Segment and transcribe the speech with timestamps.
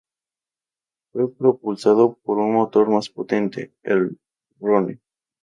[1.13, 4.17] Era propulsado por un motor más potente, el
[4.59, 4.99] Rhône.